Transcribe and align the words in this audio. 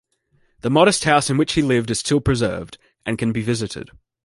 The 0.61 0.71
modest 0.71 1.03
house 1.03 1.29
in 1.29 1.37
which 1.37 1.53
he 1.53 1.61
lived 1.61 1.91
is 1.91 1.99
still 1.99 2.21
preserved, 2.21 2.79
and 3.05 3.19
can 3.19 3.31
be 3.31 3.43
visited. 3.43 3.91